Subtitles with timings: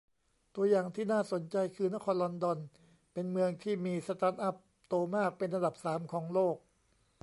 [0.55, 2.59] ตัวอย่างที่น่าสนใจคือนครลอนดอน
[3.13, 4.55] เป็นเมืองที่มีสตาร์ทอัพ
[4.87, 6.55] โตมากเป็นอันดับ สาม ของโลก